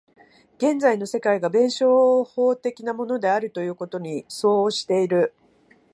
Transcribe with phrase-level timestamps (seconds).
[0.57, 5.35] 現実の世界が弁証法的なものであるということに相応している。